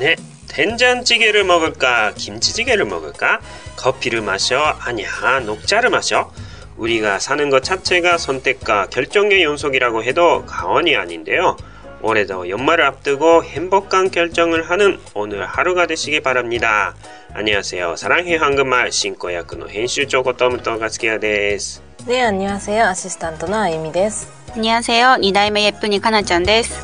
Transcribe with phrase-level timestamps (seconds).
[0.00, 0.16] 네,
[0.48, 3.40] 된장찌개를 먹을까, 김치찌개를 먹을까,
[3.76, 6.32] 커피를 마셔, 아니야, 녹차를 마셔.
[6.76, 11.56] 우리가 사는 것 자체가 선택과 결정의 연속이라고 해도 과언이 아닌데요.
[12.02, 16.94] 올해도 연말을 앞두고 행복한 결정을 하는 오늘 하루가 되시기 바랍니다.
[17.32, 17.96] 안녕하세요.
[17.96, 21.80] 사랑해 한국말 신고야쿠의編集長 고토무토 가츠키야 です.
[22.06, 22.84] 네, 안녕하세요.
[22.84, 24.28] 아시스탄트 나 아이미 です.
[24.54, 25.16] 안녕하세요.
[25.20, 26.78] 2代目 예쁜이 카나ちゃん です.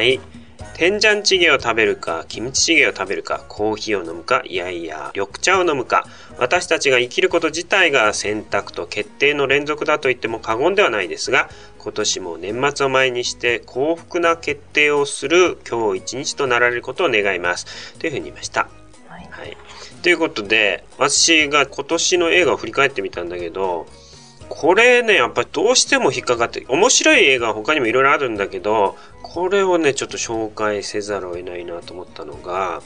[0.00, 0.18] はい。
[0.72, 6.06] 天ジチゲを食べるか、キムチチゲを食べるか、コーヒーを飲むか、いやいや、緑茶を飲むか、
[6.38, 17.92] 私たちが生きること自体が選択と決定の連続だと言っても過言ではないですが、今年も年末を前にして幸福な決定をする今日一日となられることを願います。
[17.98, 18.70] というふうに言いました。
[19.06, 19.28] はい。
[19.30, 19.54] はい、
[20.00, 23.86] ということで、私が今年の映画を振り返ってみたんだけど、
[24.50, 28.96] これね、やっぱりどうしても引っかかって、面白い映画は他にもいろいろあるんだけど、
[29.32, 32.82] これをね、ちょっと紹介せざるを得ないなと思ったのが、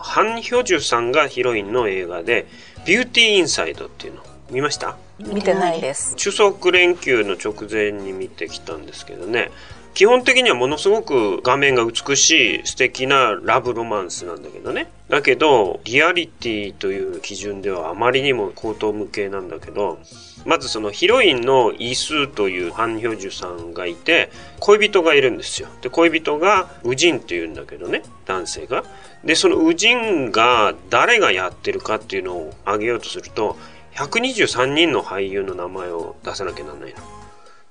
[0.00, 2.46] ハン・ヒョジュさんがヒロインの映画で、
[2.84, 4.96] ビューティー・インサイドっていうの見ました？
[5.20, 6.16] 見てないです。
[6.16, 9.52] 中足連休の直前に見てきたんですけどね、
[9.98, 14.86] 基本的にはものすごく画面が美しい素敵なラブロマンスなんだけどね。
[15.08, 19.98] だけど、リアリティという基準ではあまりにも高等無形なんだけど、
[20.44, 25.68] まずそのヒロインのイスーというハン・ヒョジュさんがいて、恋人がいるんですよ。
[25.82, 28.84] で、恋人がウジンっていうんだけどね、男性が。
[29.24, 33.56] で、そのウジンが誰がやってるかっていうのを挙げようとすると、
[33.96, 37.17] 123人の俳優の名前を出さなきゃなんないの。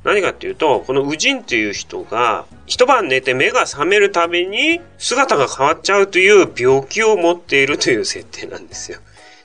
[0.07, 8.99] 何かっていうと、このウジンっていう人が、一晩寝て目が覚めるたびに姿が変わっちゃうという病気を持っているという設定なんですよ。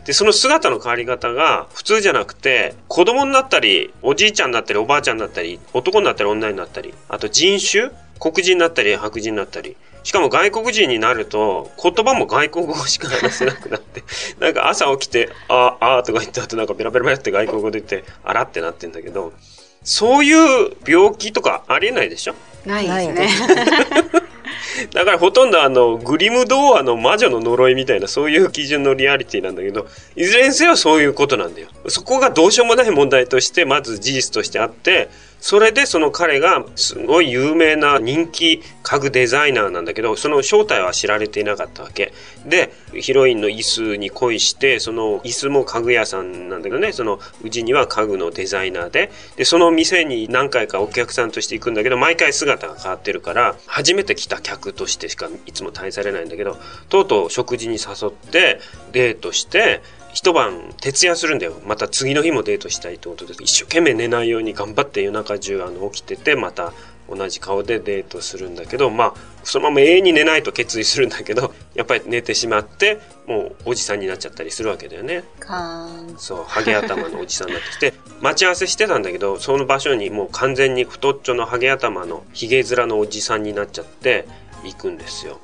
[0.04, 7.90] で、その姿の変わり方が普通じゃなくて、子供になったり、おじいちゃんになったり、おばあちゃんになったり、男になったり、女になったり、あと人種
[8.20, 9.76] 黒人になったり、白人になったり。
[10.04, 14.04] しかも外国人になると、言葉も外国語しか話せなくなって、
[14.38, 19.32] なんか朝起きて、あ、あとか言った後なんかベラベラベラって外国語で言って、あらってなってんだけど、
[19.84, 22.34] そういう病気とかありえないでしょ？
[22.66, 23.62] ないですね。
[24.92, 29.86] だからほとんどあの、グリム童話の魔女の呪いみたいなそういう基準のリアリティなんだけど、
[30.16, 31.68] いずれにせよそういうことなんだよ。
[31.88, 35.08] そこがどうしようもない問題として、まず事実としてあって、
[35.42, 42.12] それでその彼がすごい有名な人気家具デザイナーなんだけど、その正体は知られていなかったわけ。
[42.46, 56.58] で、ヒロインの椅子に恋して、その椅子も家具屋さんなんだけどね、そのうちには家具のデザイナーで、で、その店に何回かお客さんとして行くんだけど、毎回姿が変わってるから、初めて来た客としてしかいつも対されないんだけど、
[56.88, 58.60] とうとう食事に誘って
[58.92, 59.82] デートして、
[60.12, 61.54] 一晩徹夜するんだよ。
[61.64, 66.74] また次の日もデートしたいってことで、一生懸命寝ないように頑張って夜中中あの起きてて、また
[67.08, 69.14] 同じ顔でデートするんだけど、まあ、
[69.44, 75.24] そのまま永遠に寝ないと決意するんだけど、 やっぱり寝てしまって、もうおじさんになっちゃったりするわけだよね。
[76.18, 84.26] そう、ハゲ頭のおじさんになってきて、 待ち合わせしてたんだけど、その場所にもう完全に太っちょのハゲ頭のヒゲ面のおじさんになっちゃって
[84.64, 85.40] 行くんですよ。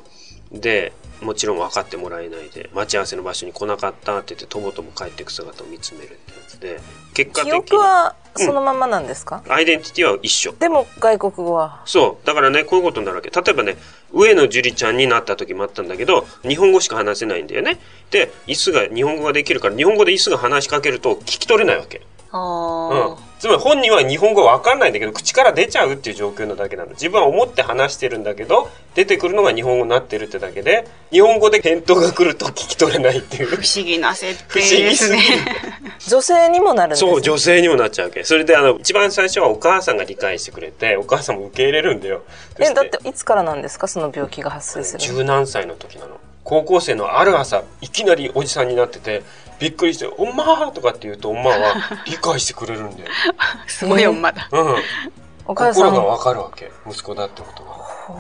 [0.53, 6.19] で、もちろん分かってもらえないで待ち合わせの場所に来なかったって言ってとぼとぼ帰っていく姿を見つめるってや
[6.49, 6.81] つで
[7.15, 10.53] 結果的に記憶はそのままなんですか、うん、アイデンティティは一緒。
[10.53, 11.83] でも外国語は？
[11.87, 12.27] そう。
[12.27, 13.31] だからねこういうことになるわけ。
[13.31, 13.77] 例えばね
[14.13, 17.79] 上野樹里ちゃんになった時もあったんだけど日本語しか話せないんだよね。
[18.11, 22.03] で椅子が日本語ができるから日本語で椅子が話しかけると聞き取れないわけ
[22.33, 26.91] うんつまり本人は日本語わかんないんだけど、口から出ちゃうっていう状況なだけなの。
[26.91, 33.47] 自分は思って話してるんだけど、出てくるのが日本語になってるってだけで、日本語で返答が来ると聞き取れないっていう。
[33.47, 35.21] 不思議な設定ですね。
[36.09, 38.25] 女性にもなるんです、ね、そう、女性にもなっちゃうわけ。
[38.25, 42.23] それであの、一番最初はお母さんが理解してくれて、お母さんも受け入れるんだよ。
[42.59, 43.87] え、だっていつからなんですか？
[43.87, 46.19] その病気が発生する十何歳の時なの。
[46.43, 49.23] 高校生のある朝、いきなりおじさんになってて、
[49.59, 51.75] びっくりして、おまーとかって言うと、おまは
[52.07, 53.11] 理解してくれるんだよ。
[53.67, 54.49] すごいおまだ。
[54.53, 54.77] うん。
[55.47, 55.85] お母さん。
[55.91, 56.71] 心がわかるわけ。
[56.87, 57.79] 息子だってことが。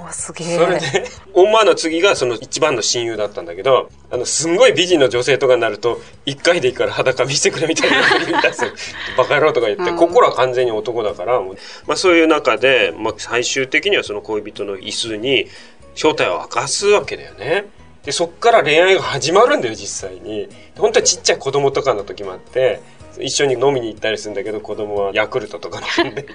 [0.08, 0.56] おすげえ。
[0.56, 1.04] それで、
[1.34, 7.96] おまの次がその一番の親友だったんだけど、あの、すんごい美人の女性とかになると、一回でいいから裸見せてくれみたいな
[8.26, 8.70] 言ったんですよ。
[9.16, 11.40] バカ野郎とか言って、心は完全に男だから、
[11.86, 15.48] まあそういう中で、まあ最終的にはその恋人の椅子に
[15.94, 17.66] 正体を明かすわけだよね。
[18.04, 20.48] で、そっから恋愛が始まるんだよ、実際に。
[20.78, 22.80] 本当はちっちゃい子供とかの時もあって、
[23.20, 26.26] 一緒に飲みに行ったりするんだけど、子供はヤクルトとか飲んで。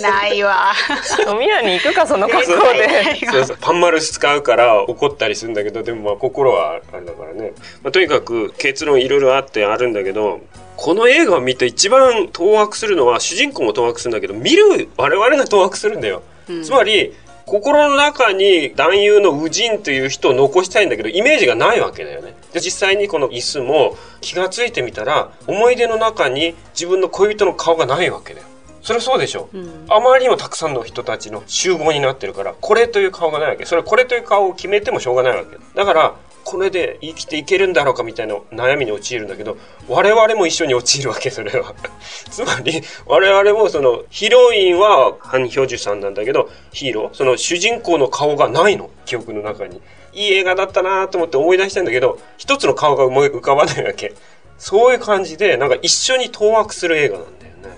[0.00, 0.72] ないわ。
[1.26, 3.26] 飲み屋に行くか、その格好で。
[3.30, 3.58] そうそう。
[3.60, 7.52] パンマル使うから怒ったりするんだけど、でもまあ心はあれだからね。
[7.82, 10.40] まあ、とにかく結論いろいろあってあるんだけど、
[10.76, 16.22] この映画を見て一番当惑するのは、主人公も当惑するんだけど、見る我々が当惑するんだよ。
[16.48, 17.14] うんつまり、
[17.46, 22.34] 心の中に男優のウジンという人を残したいんだけど、イメージがないわけだよね。
[22.56, 28.46] で、実際にこの椅子も気がついてみたら、思い出の中に自分の恋人の顔がないわけだよ。
[28.80, 33.66] それはそうでしょ、うんあまりにもたくさんの人たちの集合になってるから、これという顔がないわけ。
[33.66, 35.58] それこれという顔を決めてもしょうがないわけ。
[35.74, 36.14] だから、
[36.44, 41.74] これで生きていけるんだろうかみたいな悩みに陥るんだけど、我々も一緒に陥るわけ、それは。
[42.30, 49.82] つまり、我々もその、ヒロインはハン・ヒョジュさんなんだけど、ヒーロー、その主人公の顔がないの、記憶の中に。
[50.16, 54.14] いい映画だったなと思って思い出したんだけど、一つの顔が思い浮かばないわけ。
[54.58, 57.76] そういう感じで、なんか一緒に当惑する映画なんだよね。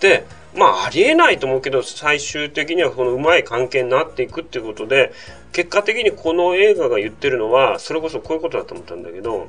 [0.00, 5.12] で、まあありえないと思うけど、最終的にはこのうまい関係になっていくっていうことで、
[5.52, 9.48] 結果的にこの映画が言ってるのは、それこそこういうことだと思ったんだけど、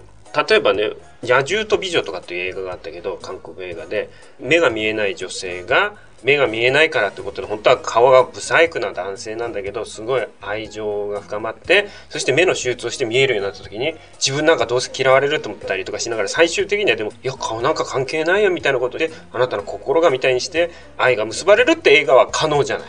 [0.49, 0.91] 例えばね、
[1.23, 4.09] 野獣と美女とかっていう映画があったけど、韓国映画で、
[4.39, 5.93] 目が見えない女性が、
[6.25, 22.87] 目が見えないからってことで、本当は顔が不細工な男性なんだけど、すごい愛情が深まって、そして目の手術をして見えるようになった時に、自分なんかどうせ嫌われると思ったりとかしながら、最終的にはでも、いや、顔なんか関係ないよみたいなことで、あなたの心がみたいにして、愛が結ばれるって映画は可能じゃない。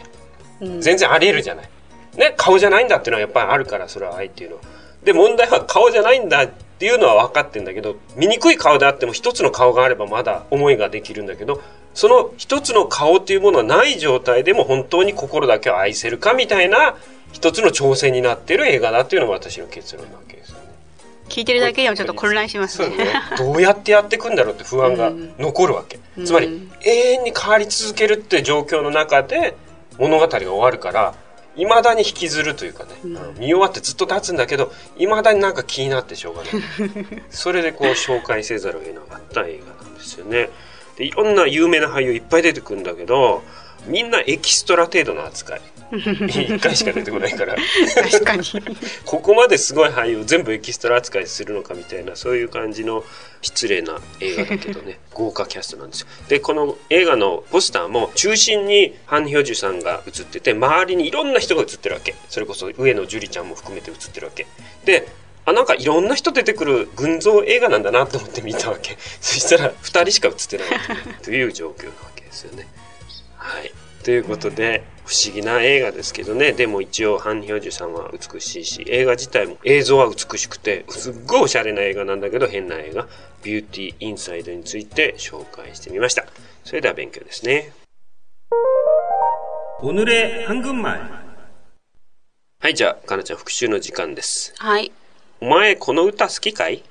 [0.62, 1.68] うん全然あり得るじゃない。
[2.16, 4.62] ね、顔じゃないんだっていうのはやっぱりあるから、それは愛っていうのは。
[5.04, 11.62] で、問題は顔じゃないんだっていうのは分かってんだけど、醜い顔であっても一つの顔があればまだ思いができるんだけど、
[11.94, 16.94] その一つの顔っていうものはない状態でも本当に心だけを愛せるかみたいな
[17.32, 20.64] 一つの挑戦になってる映画だっていうのが私の結論なわけですよね。
[21.30, 22.94] 聞いてるだけでもちょっと混乱しますね。
[22.94, 23.06] ね。
[23.38, 25.98] どうやってやっていくんだろうって不安が 残るわけ。
[26.26, 29.56] つまり、うん永遠に変わり続けるって状況の中で
[29.98, 31.14] 物語が終わるから、
[31.56, 36.52] 未だに引きずるというかね、うん見終わってずっと経つんだけど、未だになんか気になってしょうがない。
[37.30, 40.50] それでこう紹介せざるを得なかった映画なんですよね。
[40.96, 43.42] で、いろんな有名な俳優いっぱい出てくるんだけど、
[43.86, 45.60] みんなエキストラ程度の扱い。
[45.92, 47.56] 一回しか出てこないから。
[48.10, 48.44] 確かに。
[49.04, 53.04] ここまですごい俳優全部エキストラ扱いするのかみたいなそういう感じの
[53.42, 54.98] 失礼な映画だけどね。
[55.14, 56.06] 豪華キャストなんですよ。
[56.28, 62.14] でこの映画のポスターも中心にハン・ヒョジュさんが映ってて周りにいろんな人が映ってるわけ。
[62.28, 64.46] それこそ上野樹里ちゃんも含めて映ってるわけ。
[64.84, 65.06] で
[65.44, 68.98] あなんかいろんな人出てくる群像映画なんだなと思って見たわけ。
[69.20, 70.66] そしたら2人しか映ってない
[71.22, 72.66] という状況なわけですよね。
[73.36, 73.72] はい
[74.05, 83.07] ということで不思議な映画ですけどねでも一応ハン・ヒョジュさんは美しいし映画自体も映像は美しくてすっごいおしゃれな映画なんだけど変な映画「
[83.43, 86.25] ビューティー・インサイド」について紹介してみました
[86.63, 87.71] それでは勉強ですね
[89.81, 91.09] 오늘의 한국말
[92.59, 94.91] はいじゃあかなちゃん復習の時間ですはい。
[95.39, 96.83] お前この歌好きかい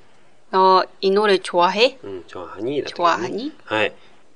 [0.51, 1.97] 너 이 노래 좋아해?
[2.03, 3.51] うん、좋아하니だったかな 좋아하니?
[3.63, 3.93] はい。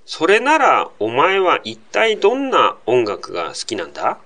[0.10, 4.20] それなら、お前は一体どんな音楽が好きなんだ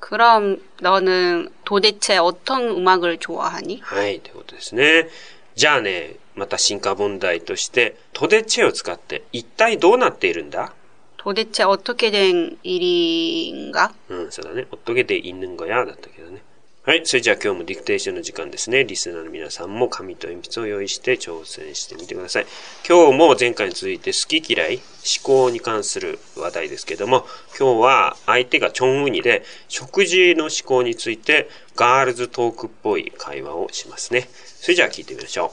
[0.00, 3.80] 그럼 너는 도대체 어떤 음악을 좋아하니?
[3.82, 5.08] はい、ということですね。
[5.54, 10.72] じゃあね、また進化問題として、トデチェを使って一体どうなっているんだ
[11.18, 13.90] 도대체 어떻게 된 일인가?
[14.08, 14.66] うん、そうだね。
[14.70, 16.42] おっとげていぬんごやだったけどね。
[16.86, 17.04] はい。
[17.04, 18.84] それじゃあ今日もディクテーションの時間ですね。
[18.84, 22.46] リスナーの皆さんも紙と鉛筆を用意して挑戦してみてください。
[22.88, 24.84] 今日も前回に続いて好き嫌い、思
[25.24, 27.26] 考に関する話題ですけども、
[27.58, 34.28] 今日は相手がチョンウニで食事の思考についてガールズトークっぽい会話をしますね。
[34.60, 35.52] それじゃあ聞いてみましょ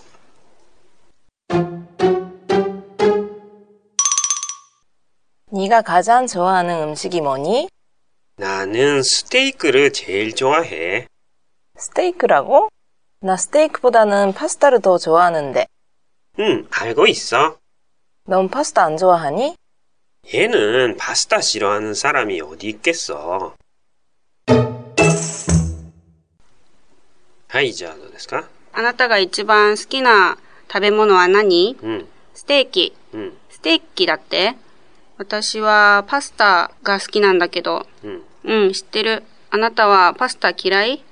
[5.51, 7.67] 네가 가장 좋아하는 음식이 뭐니?
[7.67, 8.41] う。
[8.41, 11.07] 나는 스테이크를 제일 좋아해.
[11.77, 12.69] 스테이크라고?
[13.21, 15.65] 나 스테이크보다는 파스타를 더 좋아하는데.
[16.39, 17.57] 응, 알고 있어.
[18.25, 19.55] 넌 파스타 안 좋아하니?
[20.33, 23.55] 얘는 파스타 싫어하는 사람이 어디 있겠어.
[27.53, 32.95] はい、じゃあどうですかあなたが一番好きな食べ物は何うん、ステーキ。
[33.13, 34.55] うん、ステーキだって
[35.19, 37.85] 私はパスタが好きなんだけど。
[38.03, 38.23] うん。
[38.43, 39.21] うん、知ってる。
[39.51, 41.03] あなたはパスタ嫌い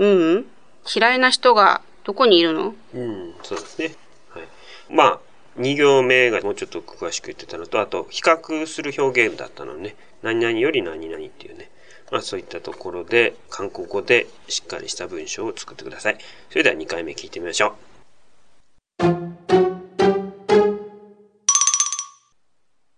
[0.00, 0.46] うん、うん。
[0.94, 3.94] 嫌いな人がどこにいるのうん、そうですね。
[4.30, 4.42] はい。
[4.90, 5.20] まあ、
[5.58, 9.96] 2行目がもうちょっと詳しく言ってたのと、あと、比較する表現だったのね。
[10.22, 11.70] 何々より何々っていうね。
[12.10, 16.18] まあ、そういったところで、韓国語でしっかりした文章を作ってください。
[16.50, 17.86] それでは2回目聞いてみましょう。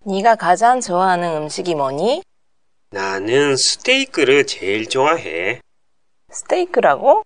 [0.09, 2.23] 네가 가장 좋아하는 음식이 뭐니?
[2.91, 5.61] 나는 스테이크를 제일 좋아해.
[6.34, 7.24] 스테이크라고?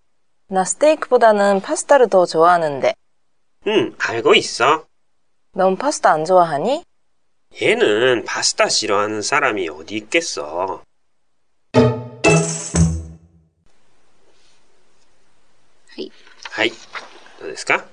[0.49, 2.93] 나 스테이크보다는 파스타를 더 좋아하는데.
[3.67, 4.85] 응, 알고 있어.
[5.53, 6.83] 넌 파스타 안 좋아하니?
[7.61, 10.83] 얘는 파스타 싫어하는 사람이 어디 있겠어.
[15.95, 16.11] 하이.
[16.51, 16.69] 하이.
[17.39, 17.85] どうですか?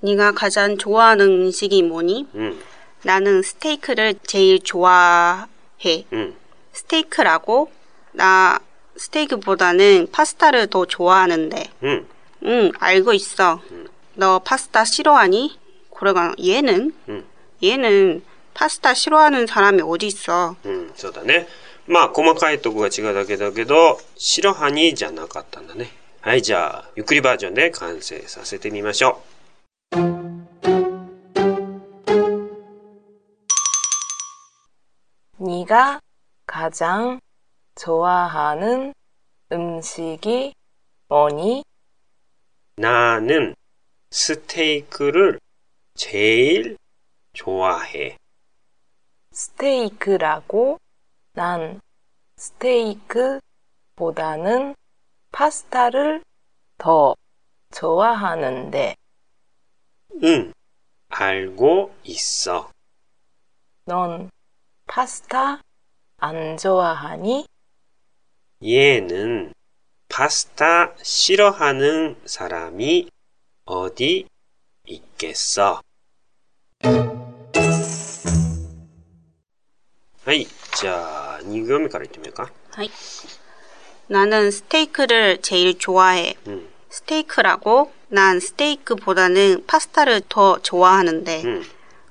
[0.00, 2.28] 네가 가장 좋아하는 음식이 뭐니?
[2.34, 2.60] 응.
[3.02, 5.46] 나는 스테이크를 제일 좋아해.
[6.12, 6.36] 응.
[6.72, 7.70] 스테이크라고?
[8.12, 8.58] 나
[8.99, 11.69] 스테이크보다는 파스타를 더 좋아하는데.
[11.81, 12.07] うん。
[12.43, 13.61] 응, 알고 있어.
[14.13, 15.59] 너 파스타 싫어하니?
[15.93, 16.93] 그래가 얘는?
[17.09, 17.25] 응.
[17.63, 18.23] 얘는
[18.53, 20.55] 파스타 싫어하는 사람이 어디 있어?
[20.65, 20.91] うん。
[20.95, 21.47] そうだね。
[21.87, 25.91] まあ、細かいとこが違うだけだけど、白ハニじゃなかったんだね。
[26.21, 29.21] はい、じゃあ、ゆっくりバージョンで完成させてみましょ
[35.37, 35.99] 네가
[36.47, 37.19] 가장
[37.80, 38.92] 좋아하는
[39.50, 40.52] 음식이
[41.08, 41.64] 뭐니?
[42.76, 43.54] う。나는
[44.10, 45.40] 스테이크를
[45.94, 46.76] 제일
[47.32, 48.18] 좋아해.
[49.32, 50.76] 스테이크라고
[51.32, 51.80] 난
[52.36, 53.40] 스테이크보다는
[55.32, 56.22] 파스타를
[56.76, 57.14] 더
[57.72, 58.94] 좋아하는데
[60.22, 60.52] 응.
[61.08, 62.70] 알고 있어.
[63.86, 64.28] 넌
[64.86, 65.62] 파스타
[66.18, 67.46] 안 좋아하니?
[68.63, 69.53] 얘는
[70.09, 73.09] 파스타 싫어하는 사람이
[73.65, 74.27] 어디
[74.87, 75.81] 있겠어?
[80.25, 80.47] はい。
[80.75, 82.51] じゃあ、2行目から言ってみようか。
[82.71, 82.89] 하이.
[84.07, 86.35] 나는 스테이크를 제일 좋아해.
[86.47, 86.67] うん。
[86.89, 87.91] 스테이크라고?
[88.09, 91.41] 난 스테이크보다는 파스타를 더 좋아하는데.
[91.43, 91.63] うん。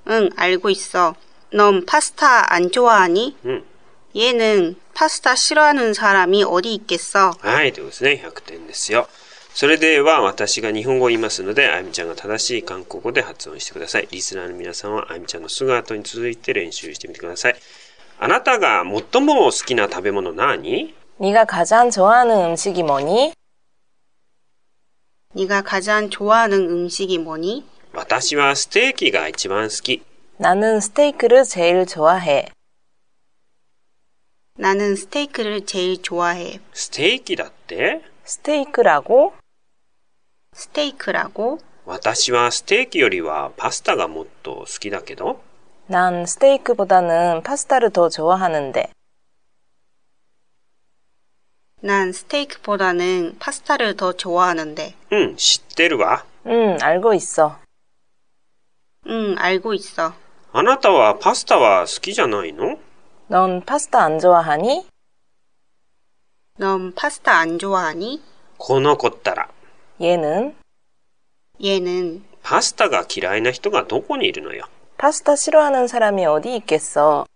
[0.08, 1.14] 응, 알고 있어.
[1.52, 3.36] 넌 파스타 안 좋아하니?
[3.44, 3.64] うん。
[4.18, 7.32] 얘는 파스타 싫어하는 사람이 어디 있겠어?
[7.40, 7.72] はい。
[7.72, 8.22] ということですね。
[8.24, 9.08] 100点ですよ。
[9.54, 14.08] それでは、私が日本語を言いますので、あゆみちゃんが正しい韓国語で発音してください。
[14.10, 17.56] リスナーの皆さんは、あゆみちゃんのすぐ後に続いて練習してみてください。
[18.18, 23.32] あなたが最も好きな食べ物何 네가 가장 좋아하는 음식이 뭐니?
[25.34, 27.64] 네가 가장 좋아하는 음식이 뭐니?
[27.92, 30.02] 私はステーキが一番好き。
[30.38, 32.48] 나는 스테이크를 제일 좋아해.
[34.58, 36.60] 나는 스테이크를 제일 좋아해.
[36.72, 39.34] ステーキだって 스테이크라고?
[40.52, 41.58] 스테이크라고?
[41.86, 45.40] 私はステーキよりはパスタがもっと好きだけど
[45.86, 48.90] 난 스테이크보다는 파스타를 더 좋아하는데
[51.82, 54.94] 난 스테이크보다는 파스타를 더 좋아하는데.
[55.12, 56.24] うん、知ってるわ。
[56.46, 57.58] 응 알고 있어.
[59.06, 60.14] 응, 알고 있어.
[60.54, 62.67] あなたはパスタは好きじゃないの
[63.28, 64.86] 넌 파스타 안 좋아하니?
[66.58, 68.22] 넌 파스타 안 좋아하니?
[68.58, 69.48] この子ったら。
[70.00, 70.54] 얘는
[71.62, 74.66] 얘는 パスタが嫌いな人がどこにいるのよ。
[74.98, 77.26] 파스타 싫어하는 사람이 어디 있겠어?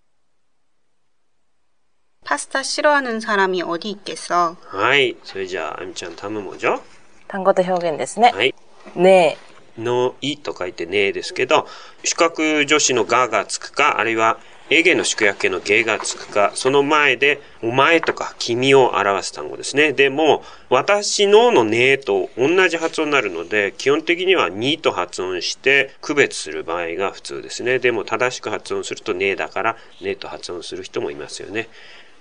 [2.24, 4.56] 파스타 싫어하는 사람이 어디 있겠어?
[4.66, 5.16] はい。
[5.24, 6.82] それじゃあ、あみちゃん頼むもじょ
[7.28, 8.54] 단거도 표현ですね.はい。
[8.94, 9.36] 네.
[9.78, 11.66] のいと書いてねですけど、
[12.04, 14.38] 主格助詞のががつくか、あるいは、
[14.72, 19.94] エゲの宿約形のゲがつくか、その前で、お前とか君を表す単語ですね。
[19.94, 27.78] でも、私ののねと同じ発音になるので、基本的にはにと発音して区別する場合が普通ですね。
[27.78, 31.70] でも、正しく発音するとねだから、ねと発音する人もいますよね。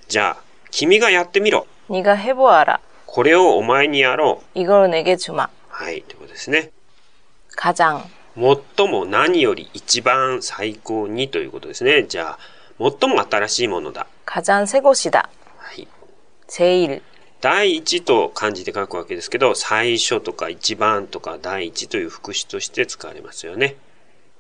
[0.07, 1.67] じゃあ、君がやってみろ。
[1.89, 2.79] 네가 해보아라.
[3.05, 4.59] これをお前にやろう。
[4.59, 5.49] 이걸 내게 주마.
[5.67, 6.71] はい、ということですね。
[7.57, 8.03] 가장.
[8.34, 12.04] 最も何より一番最高にということですね。
[12.04, 12.38] じゃあ、
[12.78, 14.06] 最も新しいものだ。
[14.24, 15.28] 火山背越しだ。
[15.58, 15.86] はい。
[16.48, 17.02] セイル。
[17.40, 23.76] 第一と漢字で書くわけですけど、最初とか一番とか第一という副詞として使われますよね。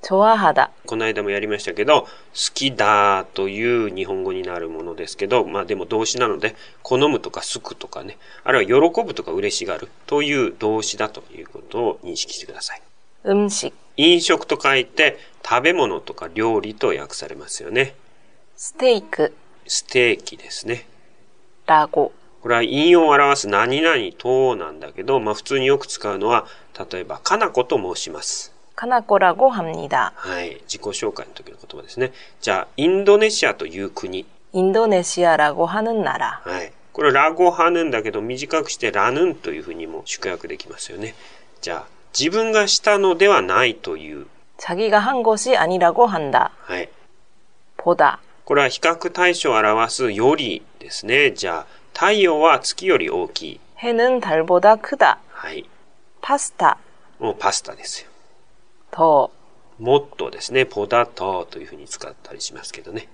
[0.02, 0.70] チョハダ。
[0.86, 2.08] この間もやりましたけど、好
[2.54, 12.82] きだという日本語になるものですけど、まあでも動詞なので、好むとか好くとかね、あるいは喜ぶとか嬉しがるという動詞だということを認識してください。
[13.24, 13.81] 음 식。
[13.96, 17.94] 飲食と書いて食べ物とか料理と訳されますよね。
[18.56, 19.34] ステーク。
[19.66, 20.86] ステーキですね。
[21.66, 22.12] ラゴ。
[22.42, 26.46] これは引用を表す何々となんだけど、まあ普通によく使うのは、
[26.90, 28.52] 例えば、かなこと申します。
[28.74, 30.12] かなこらごはんにだ。
[30.16, 30.60] はい。
[30.62, 32.12] 自己紹介の時の言葉ですね。
[32.40, 34.26] じゃあ、インドネシアという国。
[34.52, 36.42] インドネシアラゴハヌンなら。
[36.44, 36.72] はい。
[36.92, 41.14] これラゴハヌンだけど、短くしてラヌンというふうにも宿泊できますよね。
[41.60, 44.27] じゃあ、自分がしたのではないという。
[44.57, 46.51] 자기가 한 것이 아니라고 한다.
[46.61, 46.89] はい。
[47.77, 48.19] 보다.
[48.45, 51.31] これは比較対象を表すよりですね。
[51.31, 53.59] じゃあ、太陽は月より大きい。
[53.79, 55.17] 해는 달보다 크다.
[55.29, 55.69] はい。
[56.21, 56.77] 파스타.
[57.19, 58.09] もうパスタですよ。
[58.91, 59.29] 더.
[59.77, 60.65] もっとですね。
[60.65, 63.07] ポダトというふうに使ったりしますけどね。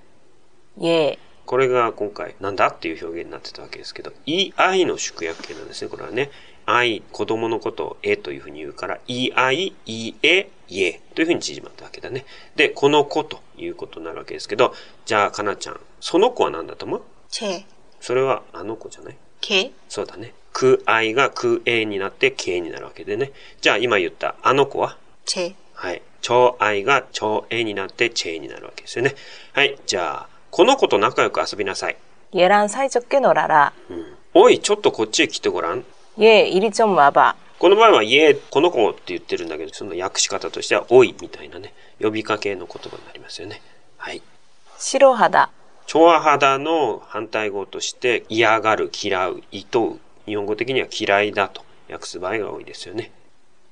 [0.81, 1.17] 예.
[1.45, 5.89] これが今回なんだっていう表現になってたわけですけど、い愛の縮約形なんですね。
[5.89, 6.31] これはね。
[6.67, 12.25] 愛、子供のことをえというふうに言うから、い愛、いえ 家というふうに縮まったわけだね。
[12.55, 14.73] で、この子ということになるわけですけど、
[15.05, 17.65] じゃあ、かなちゃん、その子は何だと思う 제,
[17.99, 20.33] それはあの子じゃない 개, そうだね。
[20.53, 23.31] く愛がくえになってけになるわけでね。
[23.59, 26.01] じゃあ今言ったあの子は 제, はい。
[26.21, 29.15] 超愛が超えになってチェになるわけですよね。
[29.51, 29.77] はい。
[29.85, 31.97] じゃあ、この子と仲良く遊びなさい。
[32.33, 33.73] 얘랑 사이좋게 놀아라.
[33.89, 34.15] うん。
[34.33, 35.83] おい、ちょっとこっちへ来てごらん。
[36.19, 37.35] 얘 이리 좀 와봐.
[37.59, 43.61] この場合は、いえ、この子って言ってるんだけど、その訳し方としては、おい、みたいなね、呼びかけの言葉になりますよね。
[43.97, 44.21] はい。
[44.79, 45.49] 싫어하다.
[45.85, 49.99] 調和肌の反対語として、嫌がる、嫌う、厭う。
[50.25, 53.11] 日本語的には嫌いだと訳す場合が多いですよね。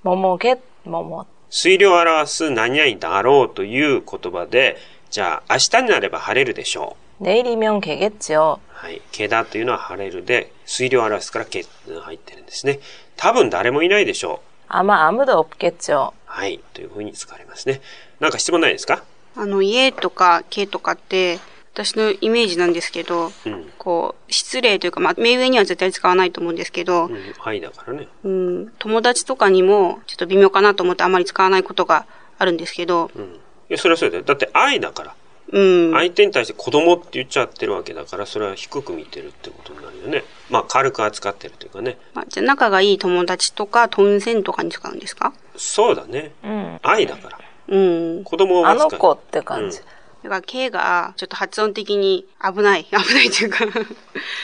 [0.03, 1.25] 뭐뭐겟 뭐뭐.
[1.49, 4.77] 推量を表す何々だろうという言葉で、
[5.09, 7.23] じゃあ、明日になれば晴れるでしょう。
[7.23, 8.59] 내일이면 개겠죠.
[8.78, 9.00] はい。
[9.10, 12.78] けだというのは晴れるで、水量を表すからけ入ってるんですね。
[13.16, 14.48] 多分誰もいないでしょう。
[14.68, 16.12] あまあ、アムドをプケッチョ。
[16.26, 16.60] はい。
[16.74, 17.80] というふうに使われますね。
[18.20, 19.02] なんか質問ないですか？
[19.34, 21.38] あの、家とかけとかって、
[21.72, 28.08] 私のイメージなんですけど、うん、こう、失礼というか、まあ、目上には絶対使わないと思うんですけど、うん、愛だからね。
[28.24, 32.06] うん、友達とかにも、ちょっと微妙かなと思ってあまり使わないことが
[32.38, 33.10] あるんですけど。
[33.14, 33.28] うん、い
[33.68, 34.22] や、それはそれだよ。
[34.22, 35.14] だって愛だから。
[35.52, 40.24] うん、相手に対して子供って言っちゃってるわけだからそれは低く見てるってことになるよね。
[40.50, 45.32] まあ軽く扱ってるというかね、まあ、じゃあ仲がいい友達とかトンセンとかに使うんですか？
[45.56, 47.38] そうだね、うん、愛だから。
[47.68, 48.24] うん。
[48.24, 49.84] 子供をあの子って感じ、うん。
[50.24, 53.64] だから K がちょっと発音的に危ない、 危ないというか。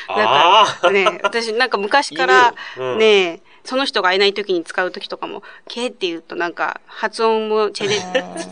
[0.09, 2.54] なんかね、私なんか昔から
[2.99, 8.00] ね、その人がいない時に使う時とかも、けって言うとなんか、発音もチェで、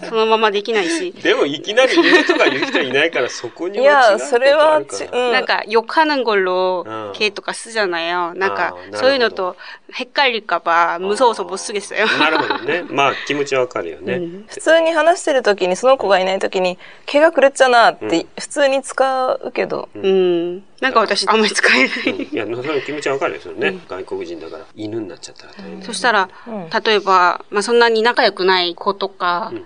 [0.09, 1.12] そのままできないし。
[1.12, 8.11] でも、いきなり言う人が言う人いないから、そこにはいや、それは、うん、なんか、よかぬんごろ、けとかすじゃない？
[8.11, 8.35] よ。
[8.35, 9.56] なんか、そういうのと、
[9.93, 12.06] へっかりかば、無そうそぼすげすよ。
[12.06, 12.85] なるほどね。
[12.89, 19.89] まあ、気持ちわかるよね、うん、普通に話してる時に、その子がいない時に、けがくれっちゃなって、普通に使うけど。
[19.95, 20.08] うん、う
[20.56, 22.23] んなんか私、あんまり使えない。
[22.25, 23.78] いや、その気持ちはわかるよ、それね。
[23.88, 29.62] 外国人だから、犬になっちゃったら大変そしたら、うん例えば、まあ、そんなに仲良くない子とか、うんい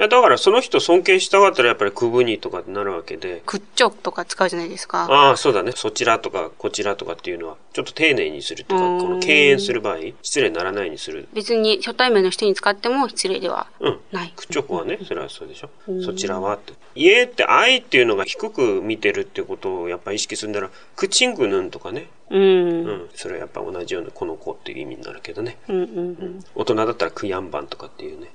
[0.00, 3.42] や、だからその人尊敬したかったらやっぱりクブニとかになるわけで。
[3.44, 5.06] クッチョとか使うじゃないですか。
[5.10, 5.72] ああ、そうだね。
[5.74, 11.26] そちらとかこちらとかっていうのは、ちょっと丁寧にするっていうか、うんこの敬遠する場合、失礼にならないようにする。
[11.32, 14.00] 別に初対面の人に使っても失礼ではうん。
[14.12, 14.32] ない。
[14.36, 16.04] クチョコはね、それはそうでしょうん。
[16.04, 16.72] そちらはって。
[16.95, 22.07] 家って愛っていうのが低く見てるってことをやっぱ意識するなら、クチングヌンとかね。
[22.29, 22.41] うん。
[22.41, 23.09] ううんん。
[23.15, 25.57] それはやっぱ同じようなこの子っていう意味になるけどね。
[25.67, 26.43] うんうん。
[26.55, 28.31] 大人だったらクヤンバンとかっていうね。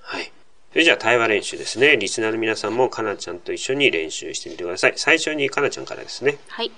[0.00, 0.30] はい。
[0.72, 1.96] それじゃあ対話練習ですね。
[1.96, 4.94] リスナーの皆さんもかなちゃんと一緒に練習してみてください。
[4.96, 6.38] 最初にかなちゃんからですね。
[6.48, 6.70] はい。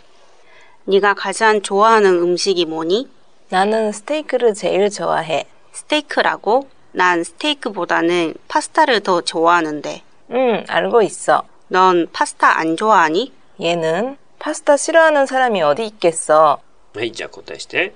[0.87, 3.09] 네가가장좋아하는음식이뭐니
[3.50, 5.46] 나는 스테이크를 제일 좋아해.
[5.72, 6.68] 스테이크라고?
[6.92, 10.03] 난 스테이크보다는 파스타를 더 좋아하는데.
[10.31, 11.44] 응, 알고 있어.
[11.68, 13.33] 넌 파스타 안 좋아하니?
[13.61, 16.61] 얘는 파스타 싫어하는 사람이 어디 있겠어.
[16.94, 17.92] はい、じゃあ答えして。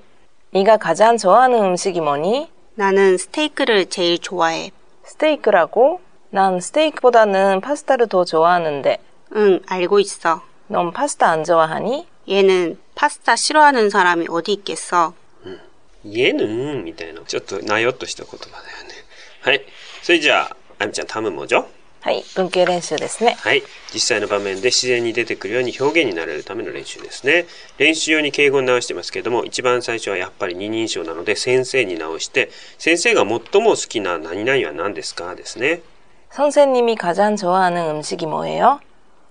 [0.50, 2.50] 네가 가장 좋아하는 음식이 뭐니?
[2.74, 4.70] 나는 스테이크를 제일 좋아해.
[5.04, 6.00] 스테이크라고?
[6.30, 8.98] 난 스테이크보다는 파스타를 더 좋아하는데.
[9.36, 10.42] 응, 알고 있어.
[10.68, 12.06] 넌 파스타 안 좋아하니?
[12.28, 15.14] 얘는 파스타 싫어하는 사람이 어디 있겠어.
[16.04, 18.94] 言えぬんみたいな、ちょっとなよっとした言葉だよね。
[19.42, 19.64] はい。
[20.02, 21.56] それじゃあ、あみちゃん、タム文字
[22.02, 23.36] はい、文系練習ですね。
[23.40, 23.62] はい。
[23.92, 27.46] 実際の場面で自然に出てくるように表現になれるための練習ですね。
[27.76, 35.82] 練習用に敬語に直してますけれども、一番最初はやっぱり二人称なので、先生に直して、先生が最も好きな何々は何ですかですね。
[36.30, 38.80] 선생님이 가장 좋아하는 음식이 뭐예요?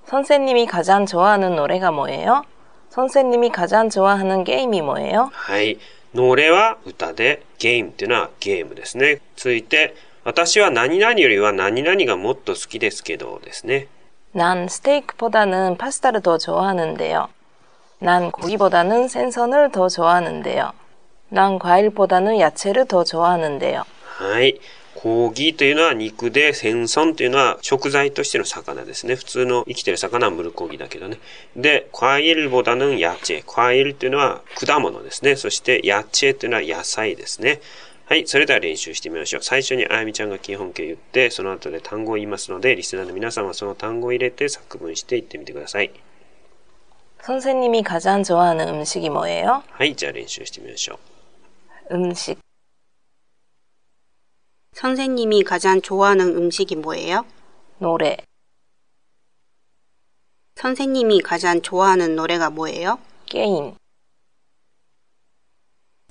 [0.08, 2.44] 선생님이 가장 좋아하는 노래가 뭐예요?
[2.90, 5.30] 선생님이 가장 좋아하는 게임이 뭐예요?
[5.32, 5.78] はい。
[6.14, 9.22] のれは歌で、ゲームっていうのはゲームですね。
[9.36, 13.88] 続いて、 私は何々よりは何々がもっと好きですけどですね。
[14.34, 17.30] 난 스테이크보다는 파스타를 더 좋아하는데요.
[18.00, 20.74] 난 고기보다는 생선을 더 좋아하는데요.
[21.30, 23.84] 난 과일보다는 야채를 더 좋아하는데요.
[24.04, 24.60] はい。
[24.96, 29.16] コーギーというのは肉で、センソンというのは食材としての魚ですね。
[29.16, 31.20] 普通の生きてる魚はムルコギだけどね。
[31.56, 33.44] で、과일보다는ヤチェ。
[33.46, 35.36] 과일というのは果物ですね。
[35.36, 37.62] そしてヤチェというのは野菜ですね。
[38.06, 38.26] はい。
[38.26, 39.44] それでは練習してみましょう。
[39.44, 45.92] 最初にあやみちゃんが基本形言って、その後で単語を言いますので、リスナーの皆さんはその単語を入れて作文して言ってみてください。
[47.20, 49.64] 선생님이 가장 좋아하는 음식이 뭐예요?
[49.72, 49.94] はい。
[49.96, 51.00] じゃあ練習してみましょ
[51.90, 51.96] う。
[51.96, 52.40] 음식.
[54.74, 57.26] 선생님이 가장 좋아하는 음식이 뭐예요?
[57.80, 58.18] 노래.
[60.56, 63.00] 선생님이 가장 좋아하는 노래가 뭐예요?
[63.26, 63.76] 게임.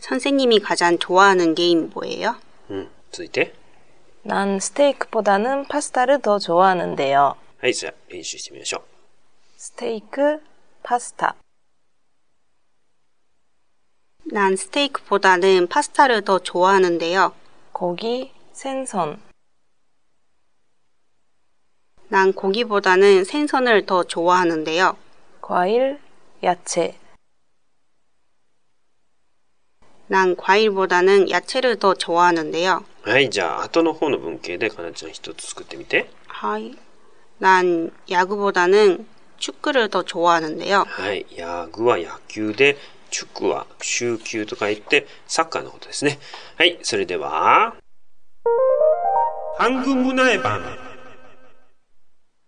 [0.01, 2.37] 선생님이 가장 좋아하는 게임 뭐예요?
[2.71, 2.91] うん。
[3.11, 3.55] 続いて。
[4.23, 7.37] 난 스테이크보다는 파스타를 더 좋아하는데요.
[7.63, 8.83] はい、じゃあ練習してみましょう。
[9.57, 10.41] 스테이크,
[10.83, 11.35] 파스타.
[14.25, 17.33] 난 스테이크보다는 파스타를 더 좋아하는데요.
[17.73, 19.21] 고기, 생선.
[22.09, 24.97] 난 고기보다는 생선을 더 좋아하는데요.
[25.41, 26.01] 과일,
[26.43, 26.99] 야채.
[30.11, 32.85] 난 과일보다는 야채를 더 좋아하는데요.
[33.03, 36.09] はい、じゃあ後の方の文型でかなちゃん一つ作ってみて。
[36.29, 36.77] 하이.
[37.39, 39.07] 난 야구보다는
[39.39, 40.85] 축구를 더 좋아하는데요.
[40.87, 42.77] はい、ヤグは野球で、
[43.11, 46.19] 축구は週休と書いてサッカーのことですね。
[46.57, 47.75] はい、それでは、
[49.59, 50.61] 한국문화의 방。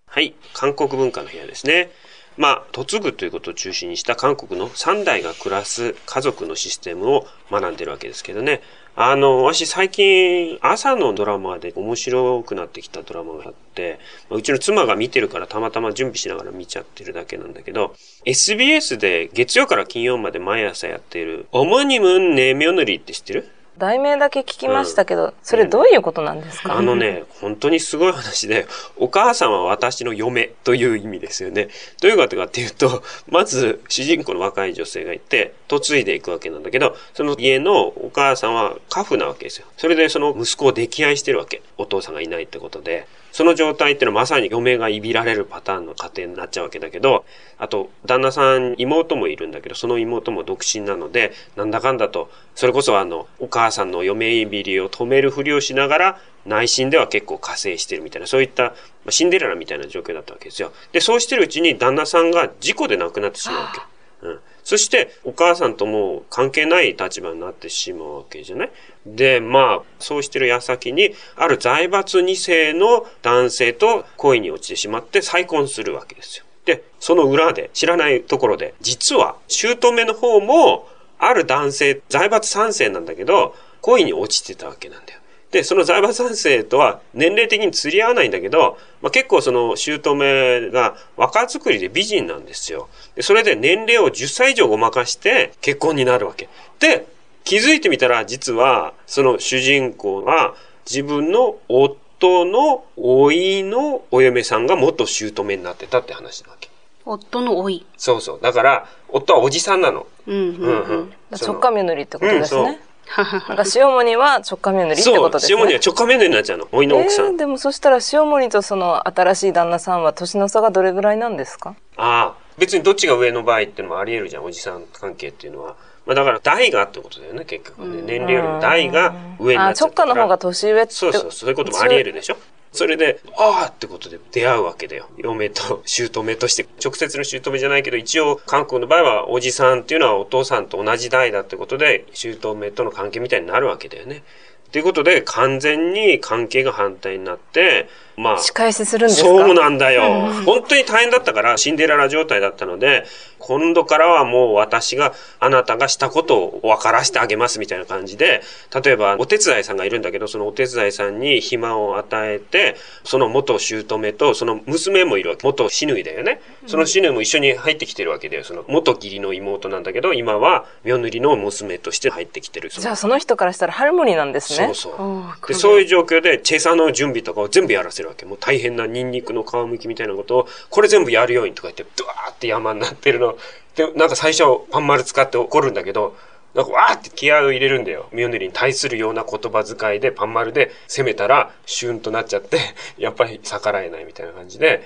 [0.07, 1.91] はい、韓国文化の部屋ですね。
[2.38, 8.62] まあ、嫁ぐということを中心にした韓国の3代が暮らす家族のシステムを学んでるわけですけどね。
[8.96, 23.50] あの、私最近朝のドラマで面白くなってきたドラマがあって、うちの妻が見てるからたまたま準備しながら見ちゃってるだけなんだけど、SBS で月曜から金曜まで毎朝やっている、オモニムンネミョヌリって知ってる？
[23.78, 31.70] 題名だけ聞きましたけど、それどういうことなんですか、あのね、本当にすごい話で、お母さんは私の嫁という意味ですよね。
[32.02, 39.68] どういうことかっていうと、まず主人公の若い女性がいて、嫁いでいくわけなんだけど、その家のお母さんは家父なわけですよ。
[39.78, 41.62] それでその息子を溺愛してるわけ。
[41.78, 43.08] お父さんがいないってことで。
[43.34, 47.26] その状態っていうのはまさに嫁がいびられるパターンの家庭になっちゃうわけだけど、
[47.58, 60.72] あと、旦那さん、妹もいるんだけど、その妹も独身なので、なんだかんだと、それこそあの、お母さんの嫁いびりを止めるふりをしながら、内心では結構加勢してるみたいな、そういった、ま、シンデレラみたいな状況だったわけですよ。
[60.92, 63.74] で、そうしてるうちに旦那さんが事故で亡くなってしまうわ
[64.22, 64.28] け。
[64.28, 64.40] うん。
[64.64, 68.72] そして、お母さんともう関係ない立場になってしまうわけじゃない？
[69.06, 76.46] で、まあ、そうしてる矢先に、ある財閥2世の男性と恋に落ちてしまって再婚するわけですよ。
[76.66, 80.88] で、その裏で、知らないところで、実は、姑の方も、
[81.20, 85.20] ある男性、財閥3世なんだけど、恋に落ちてたわけなんだよ。
[85.52, 92.90] で、その財閥三世とは年齢的に釣り合わないんだけど、まあ、結構その姑が若作りで美人なんですよ。
[93.16, 96.50] で、それで年齢を10歳以上ごまかして結婚になるわけ。
[96.80, 97.06] で、
[97.44, 100.56] 気づいてみたら実はその主人公は
[100.90, 106.70] 自分の夫の老いのお嫁さんが元姑になってたって話なわけ。
[107.06, 107.86] 夫の老い。
[107.98, 108.40] そうそう。
[108.42, 110.08] だから、夫はおじさんなの。
[110.26, 111.14] うんうんうんうん。
[111.32, 112.80] 直下メヌリってことですうんね。
[113.18, 113.24] な
[113.56, 115.54] んか塩モニは直下メヌリってそうこと、ですね。
[115.58, 116.68] 塩森は直下面になっちゃうの。
[116.72, 117.26] 老いの奥さん。
[117.26, 121.76] えーでもそしたら塩モニとその新しい旦那さんは年の差がどれぐらいなんですか？
[121.98, 125.76] ああ、別にどっちが上の場合っていうのもあり得るじゃん、おじさん関係っていうのは。
[126.06, 128.02] まあだから代がってことだよね、結局ね。
[128.02, 129.88] 年齢よりも代が上になあっちゃっ。
[129.88, 130.94] 直下の方が年上って。
[130.94, 132.38] そうそう、そういうこともあり得るでしょ？
[132.74, 135.08] それで、ああってことで出会うわけだよ。
[135.16, 136.66] 嫁と姑として。
[136.84, 144.24] 直接の姑じゃないけど、一応韓国の場合はおじさんっていうのはお父さんと同じ代だってことで、姑との関係みたいになるわけだよね。
[144.72, 149.28] ということで、完全に関係が反対になって、まあ、仕返しするんですか？
[149.28, 150.32] そうなんだよ。
[150.46, 153.06] 本当に大変だったから、シンデレラ状態だったので、
[153.40, 158.42] 今度からはもう私が、あなたがしたことを分からせてあげますみたいな感じで、
[158.84, 165.46] 例えばお手伝いさんがいるんだけど、そのお手伝いさんに暇を与えて、その元姑とその娘もいるわけ。
[165.46, 166.40] 元死ぬいだよね。
[166.68, 168.46] その死ぬいも一緒に入ってきてるわけだよ。
[168.46, 172.70] その元義理の妹なんだけど、今は、妙塗りの娘として入ってきてる。
[172.70, 174.68] じゃあその人からしたらハルモニなんですね。
[174.74, 175.48] そうそう。
[175.48, 178.26] で、そういう状況で、チェサの準備とかを全部やらせるわけ。
[178.26, 183.38] もう大変なニンニクの皮むきみたいなことを、これ全部やるようにとか言って、ドワーって山になってるの。
[183.76, 186.16] で、なんか最初、パン丸使って怒るんだけど、
[186.54, 188.08] なんかわーって気合を入れるんだよ。
[188.12, 192.60] ミョネリに対するような言葉遣いでパン丸で攻めたら、シュンとなっちゃって、
[192.98, 194.84] やっぱり逆らえないみたいな感じで、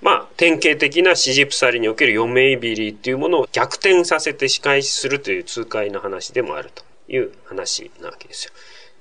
[0.00, 8.52] まあ、典型的なシジプサリにおける嫁いびりっていうものを逆転させて仕返しするという痛快な話でもあるという話なわけですよ。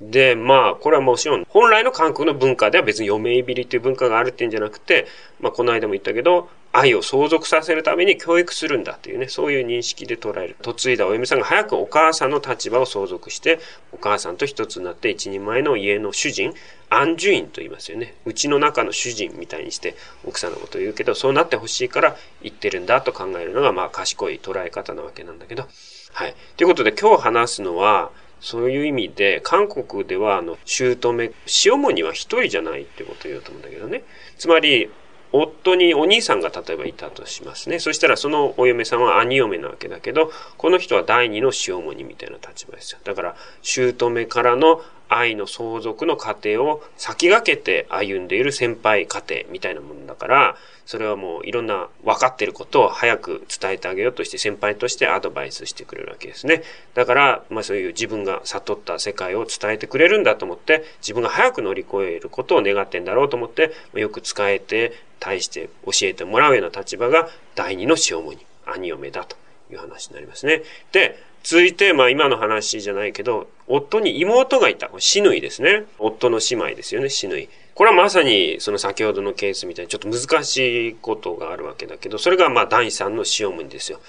[0.02, 5.08] で、まあ、これはもちろん、本来の韓国の文化では別に嫁いびりという文化があるっていうんじゃなくて、
[5.40, 10.56] まあ、この間も言ったけど、愛を相続させるために教育するんだっていうね、そういう認識で捉える。
[10.64, 13.60] 嫁いだお嫁さんが早くお母さんの立場を相続して、
[13.92, 16.54] お母さんと一つになって一人前の家の主人、
[16.90, 18.16] 安住院と言いますよね。
[18.26, 25.68] うちの中の主人みたいにして奥さんのことを言うけど、そうなってほしいから言ってるんだと考えるのが、まあ、賢い捉え方なわけなんだけど。
[26.14, 26.36] はい。
[26.58, 31.34] ということで今日話すのは、そういう意味で、韓国では、あの、姑、
[31.66, 34.04] 塩もには一人じゃないってことを言うと思うんだけどね。
[34.38, 34.90] つまり、
[35.32, 37.80] 夫にお兄さんが例えばいたとしますね。
[37.80, 43.00] そしたらそのお嫁さんは兄嫁なわけだけど、この人は第二の塩もにみたいな立場ですよ。
[43.04, 56.64] だから、姑からの愛の相続の過程を先駆けて歩んでいる先輩家庭みたいなものだから、それはもういろんな分かってることを早く伝えてあげようとして先輩としてアドバイスしてくれるわけですね。
[56.94, 69.36] だから、まあそういう自分が悟った世界を伝えてくれるんだと思って、自分が早く乗り越えることを願ってんだろうと思って、よく使えて、対して教えてもらうような立場が第二の塩に兄嫁だと
[69.72, 70.62] いう話になりますね。
[70.92, 71.18] で、
[71.50, 74.90] 続いて、まあ今の話じゃないけど、夫に妹がいた。
[75.00, 75.86] 死ぬいですね。
[75.98, 77.48] 夫の姉妹ですよね、死ぬい。
[77.74, 84.02] これはまさにその先ほどのケースみたいにちょっと難しいことがあるわけだけど、それがまあ第三の塩文ですよ。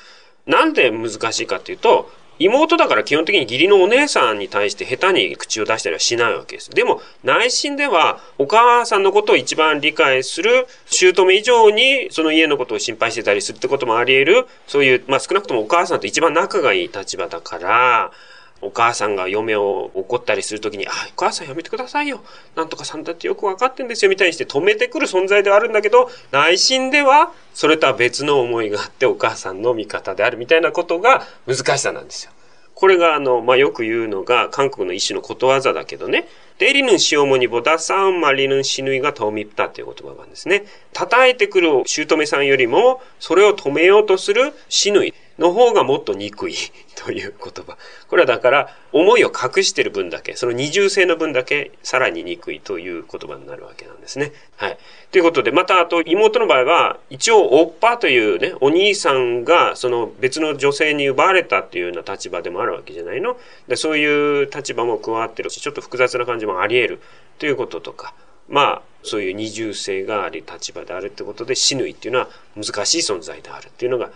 [0.46, 6.70] なんで難しいかっていうと、妹だから基本的に義理のお姉さんに対して下手に口を出したりはしないわけです。
[6.70, 18.12] でも内心ではお母さんのことを一番理解する姑以上にその家のことを心配してたりするってこともあり得る、そういう、まあ少なくともお母さんと一番仲がいい立場だから、
[18.60, 22.20] お母さんが嫁を怒ったりするときに、あ、お母さんやめてくださいよ。
[22.56, 24.10] なんとかさんだってよくわかってんですよ。
[24.10, 32.32] みたいにして止めてくる存在ではあるんだけど、内心では、それとは別の思いがあって、お母さんの味方であるみたいなことが難しさなんですよ。
[32.74, 40.64] これが、あの、まあ、よく言うのが、韓国の一種のことわざだけどね、デリヌンシオモニボダサンマリヌンシヌイがトミプタっていう言葉があるんですね。
[40.92, 45.14] 叩いてくる姑さんよりも、それを止めようとするシヌイ。
[45.38, 46.54] の方がもっと憎い
[46.96, 47.76] という言葉。
[48.08, 54.32] これはだから、思いを隠してる分だけ、その二重性の分だけ、さらに憎いという言葉になるわけなんですね。
[54.56, 54.78] はい。
[55.12, 64.04] ということで、また、あと、妹の場合は、一応、おっぱというね、お兄さんが、その別の女性に奪われたっていうような立場でもあるわけじゃないので、そうい
[64.42, 67.00] う立場も加わってるし、ちょっと複雑な感じもあり得る
[67.38, 68.12] ということとか、
[68.48, 74.10] まあ、そういう二重性があり立場であるってことで死ぬいっていうのは難しい存在であるっていうのが。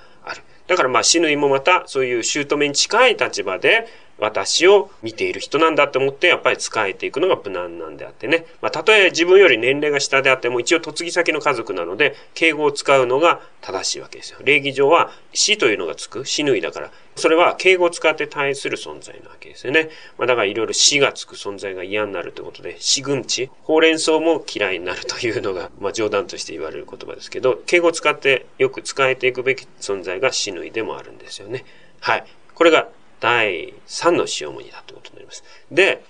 [0.67, 3.87] だからまあ死ぬいもまたそういう姑に近い立場で
[4.23, 8.47] 私を見ている人なんだと思ってやっぱり仕えていくのが無難なんであってね。
[8.61, 14.39] まあ、たとえ自分より年齢が下であっても一応嫁ぎ先の家族なので敬語を使うのが正しいわけですよ。
[14.45, 19.91] 礼儀上は死というのがつく死ぬいだから、それは敬語を使って対する存在なわけですよね。
[20.19, 31.65] まあ、だからいろいろ死がつく存在が嫌になるということで、死群地、ほうれん草も嫌いになるというのが、まあ、冗談として言われる言葉ですけど、敬語を使ってよく使えていくべき存在が死ぬいでもあるんですよね。
[32.01, 32.25] はい。
[32.55, 32.89] これが
[33.23, 35.45] 第3の塩文だということになります。
[35.71, 36.05] で、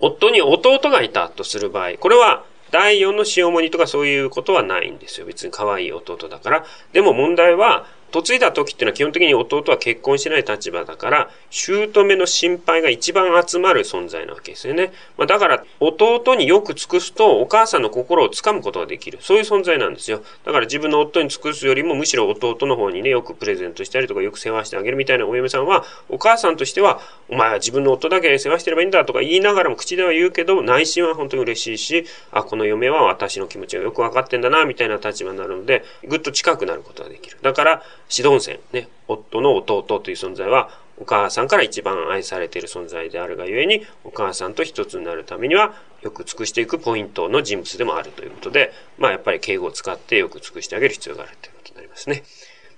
[0.00, 5.26] 夫に弟がいたとする場合、これは第4の塩文とかそういうことはないんですよ。
[5.26, 6.64] 別に可愛い弟だから。
[6.94, 14.92] でも問題は、嫁いだ時っていうのは基本的に弟は結婚してない立場だから、姑の心配が一番集まる存在なわけですよね。
[15.16, 19.18] まあ、だから、弟によく尽くすと、お母さんの心をつかむことができる。
[19.20, 20.22] そういう存在なんですよ。
[20.44, 37.38] だから自分の夫に尽くすよりも、むしろ弟の方にね、よくプレゼントしたりとか、よく世話してあげるみたいなお嫁さんは、お母さんとしては、お前は自分の夫だけ世話してればいいんだとか言いながらも口では言うけど、内心は本当に嬉しいし、あ、この嫁は私の気持ちがよくわかってんだな、みたいな立場になるので、ぐっと近くなることができる。
[37.42, 37.82] だから、
[38.14, 52.22] 指導線、ね、夫の弟という存在は、お母さんから一番愛されている存在であるがゆえに、お母さんと一つになるためには、よく尽くしていくポイントの人物でもあるということで、まあやっぱり敬語を使ってよく尽くしてあげる必要があるということになりますね。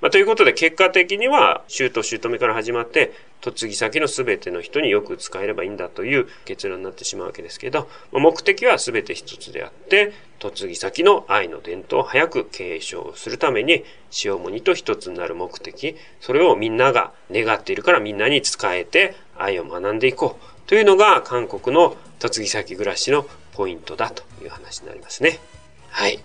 [0.00, 3.12] まあ、ということで結果的には、姑姑から始まって、
[3.44, 13.84] 嫁ぎ先の全ての人によく使えればいいんだという結論になってしまうわけですけど、目的は全て一つであって、嫁ぎ先の愛の伝統を早く継承するために、
[14.24, 25.40] 塩もにと一つになる目的、それをみんなが願っているからみんなに使えて愛を学んでいこうというのが韓国の嫁ぎ先暮らしのポイントだという話になりますね。
[25.88, 26.20] はい。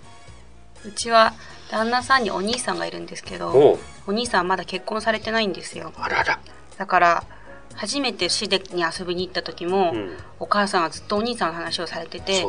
[0.86, 1.34] うちは
[1.71, 5.93] 旦那さんにお兄さんがいるんですけどお兄さんまだ結婚されてないんですよ。
[5.95, 6.39] あらら。
[6.78, 7.23] だから
[7.76, 12.45] 初めて市でに遊びに行った時も、うん、お母さんはずっとお兄さんの話をされてて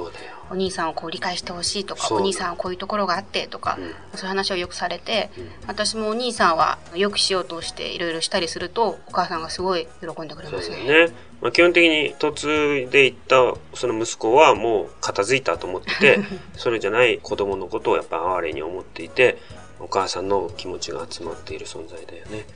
[0.51, 11.07] お兄さんをこう理解してほしいとかお兄さんはこういうところがあってとか、うん、そういう話をよくされて、うん、私もお兄さんはよくしようとしていろいろしたりするとお母さんがすごい喜んでくれますね。
[11.07, 16.19] ねまあ、基本的に嫁いで行ったその息子はもう片付いたと思ってて
[16.57, 19.39] それじゃない子供のことをやっぱ哀れに思っていて
[19.81, 22.47] お母さんの気持ちが集まっている存在だよね。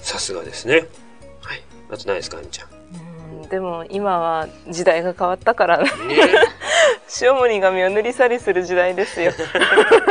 [0.00, 0.86] さすがですね。
[1.40, 1.62] はい。
[1.90, 2.82] あとないですか、あみちゃん。
[3.48, 5.88] でも今は時代が変わったから、ね、
[7.20, 9.32] 塩森が身を塗り去りする時代ですよ。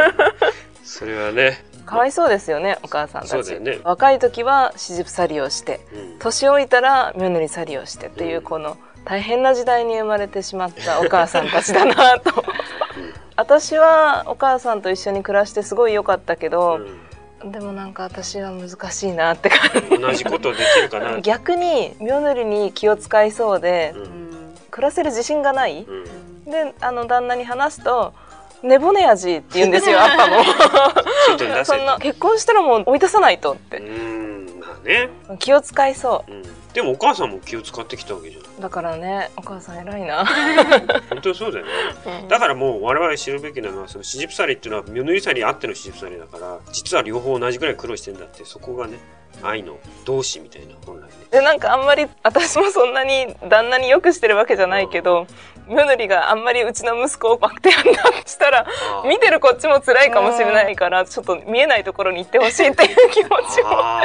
[0.84, 1.64] それはね。
[1.86, 3.60] かわいそうですよね、お母さんたち。
[3.60, 5.80] ね、若い時は四十去りをして、
[6.20, 12.44] 年老いたら身を塗り去りをしてっていう、この大変な時代に生まれてしまった お母さんたちだなと。
[13.36, 16.80] 私はお母さんと一緒に暮らしてすごい良かったけど、
[17.42, 17.52] うん。
[17.52, 19.98] でもなんか私は難しいなって感じ。
[19.98, 21.20] 同じことできるかな。
[21.22, 23.96] 逆に妙塗りに気を使いそうで、
[24.70, 28.14] 暮らせる自信がない、うんであの旦那に話すと
[28.64, 30.44] 「寝骨やじ」って言うんですよあったの
[31.28, 31.66] 外に出せ。
[31.66, 36.32] そんな結婚したらもう追い出さないとっうてんまあね、気を使いそう。
[36.32, 40.26] ん、でもお母さんも気を使ってきたわけじゃないうだからねお母さん偉いな、
[41.10, 41.72] 本当にそうだよね。
[42.22, 42.28] うん。
[42.28, 49.00] だからもう我々知るべきなのはそのシジプサリっていうのはミョヌリサリあってのシジプサリだから実は両方同じぐらい苦労してんだってそこがね
[49.44, 51.10] 愛の同志みたいな本来ね。
[51.32, 55.28] でなんかあんまり私もそんなに旦那によくしてるわけじゃないけど
[55.72, 58.68] ミョヌリがあんまりうちの息子をバクテアンだしたら
[59.08, 64.02] 見てるこっちも辛いかもしれないからちょっと見えないところに行ってほしいっていう気持ちをあ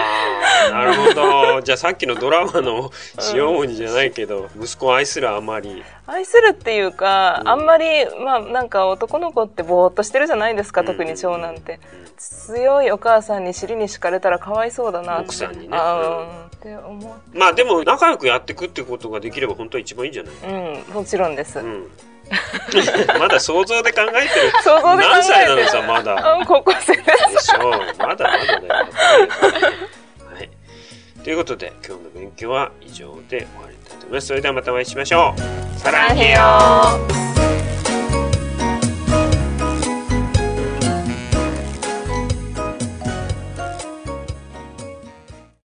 [0.69, 1.63] あなるほど。
[1.63, 2.91] じゃあさっきのドラマの
[3.35, 5.83] 塩鬼じゃないけど、息子を愛するあまり。
[6.07, 7.49] 愛するっていうか、うん。
[7.49, 10.87] あんまりまあなんか男の子ってぼーっとしてるじゃないですか、うん。
[10.87, 11.81] 特に長男って。
[12.17, 15.23] 強いお母さんに尻に敷かれたらかわいそうだなって。
[15.25, 15.77] 奥さんにね
[16.67, 20.35] って思うまあでも仲良くやっていくってことができれば本当は一番いいんじゃない？
[20.53, 21.89] うんもちろんです、うん。
[23.21, 24.51] まだ想像で考えてる。
[24.65, 26.41] 想像で考何歳なのさまだ。
[26.41, 27.03] あ高校生で
[27.41, 27.69] しょ。
[27.69, 28.87] うまだまだだよ。
[30.35, 30.51] はい。
[31.23, 34.27] ということで今日の勉強は以上で終わりたいと思います。
[34.27, 35.79] それではまたお会いしましょう。
[35.79, 37.36] サランヘヨ